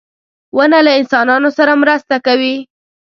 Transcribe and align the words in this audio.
•ونه 0.57 0.79
له 0.85 0.91
انسانانو 0.99 1.49
سره 1.57 1.71
مرسته 1.81 2.15
کوي. 2.25 2.55